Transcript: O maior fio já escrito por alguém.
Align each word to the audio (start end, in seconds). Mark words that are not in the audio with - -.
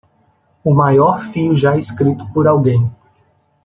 O 0.63 0.73
maior 0.73 1.21
fio 1.25 1.53
já 1.53 1.77
escrito 1.77 2.25
por 2.33 2.47
alguém. 2.47 2.91